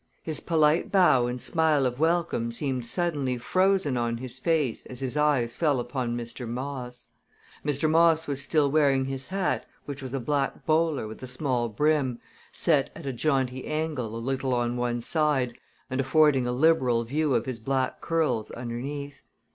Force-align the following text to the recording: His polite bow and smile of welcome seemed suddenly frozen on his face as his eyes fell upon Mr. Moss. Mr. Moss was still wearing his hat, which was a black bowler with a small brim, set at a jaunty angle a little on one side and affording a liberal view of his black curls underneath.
His 0.23 0.39
polite 0.39 0.91
bow 0.91 1.27
and 1.27 1.39
smile 1.39 1.85
of 1.85 1.99
welcome 1.99 2.51
seemed 2.51 2.87
suddenly 2.87 3.37
frozen 3.37 3.97
on 3.97 4.17
his 4.17 4.39
face 4.39 4.87
as 4.87 4.99
his 4.99 5.15
eyes 5.15 5.55
fell 5.55 5.79
upon 5.79 6.17
Mr. 6.17 6.47
Moss. 6.49 7.09
Mr. 7.63 7.87
Moss 7.87 8.25
was 8.25 8.41
still 8.41 8.71
wearing 8.71 9.05
his 9.05 9.27
hat, 9.27 9.67
which 9.85 10.01
was 10.01 10.11
a 10.15 10.19
black 10.19 10.65
bowler 10.65 11.07
with 11.07 11.21
a 11.21 11.27
small 11.27 11.69
brim, 11.69 12.19
set 12.51 12.89
at 12.95 13.05
a 13.05 13.13
jaunty 13.13 13.67
angle 13.67 14.15
a 14.15 14.17
little 14.17 14.55
on 14.55 14.75
one 14.75 15.01
side 15.01 15.55
and 15.87 16.01
affording 16.01 16.47
a 16.47 16.51
liberal 16.51 17.03
view 17.03 17.35
of 17.35 17.45
his 17.45 17.59
black 17.59 18.01
curls 18.01 18.49
underneath. 18.49 19.21